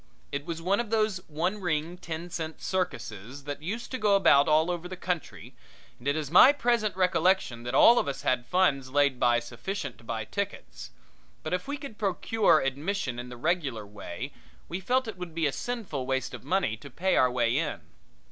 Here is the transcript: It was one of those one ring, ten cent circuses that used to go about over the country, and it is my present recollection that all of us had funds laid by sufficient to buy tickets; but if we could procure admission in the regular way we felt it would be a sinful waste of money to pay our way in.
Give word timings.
It 0.31 0.47
was 0.47 0.63
one 0.63 0.79
of 0.79 0.89
those 0.89 1.19
one 1.27 1.61
ring, 1.61 1.95
ten 1.95 2.31
cent 2.31 2.59
circuses 2.59 3.43
that 3.43 3.61
used 3.61 3.91
to 3.91 3.99
go 3.99 4.15
about 4.15 4.47
over 4.47 4.87
the 4.87 4.97
country, 4.97 5.53
and 5.99 6.07
it 6.07 6.15
is 6.15 6.31
my 6.31 6.51
present 6.51 6.95
recollection 6.97 7.61
that 7.65 7.75
all 7.75 7.99
of 7.99 8.07
us 8.07 8.23
had 8.23 8.47
funds 8.47 8.89
laid 8.89 9.19
by 9.19 9.39
sufficient 9.39 9.99
to 9.99 10.03
buy 10.03 10.25
tickets; 10.25 10.89
but 11.43 11.53
if 11.53 11.67
we 11.67 11.77
could 11.77 11.99
procure 11.99 12.61
admission 12.61 13.19
in 13.19 13.29
the 13.29 13.37
regular 13.37 13.85
way 13.85 14.33
we 14.67 14.79
felt 14.79 15.07
it 15.07 15.19
would 15.19 15.35
be 15.35 15.45
a 15.45 15.51
sinful 15.51 16.07
waste 16.07 16.33
of 16.33 16.43
money 16.43 16.75
to 16.77 16.89
pay 16.89 17.15
our 17.15 17.29
way 17.29 17.55
in. 17.55 17.81